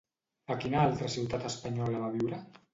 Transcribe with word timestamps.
A 0.53 0.57
quina 0.63 0.79
altra 0.85 1.11
ciutat 1.17 1.47
espanyola 1.53 2.05
va 2.07 2.13
viure? 2.19 2.45